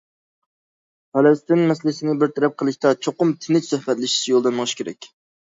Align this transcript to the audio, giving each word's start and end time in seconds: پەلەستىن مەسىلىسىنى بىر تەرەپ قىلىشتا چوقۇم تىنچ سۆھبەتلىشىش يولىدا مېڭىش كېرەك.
پەلەستىن 1.17 1.61
مەسىلىسىنى 1.71 2.15
بىر 2.23 2.31
تەرەپ 2.39 2.57
قىلىشتا 2.63 2.95
چوقۇم 3.09 3.35
تىنچ 3.45 3.69
سۆھبەتلىشىش 3.69 4.27
يولىدا 4.33 4.55
مېڭىش 4.59 4.77
كېرەك. 4.83 5.13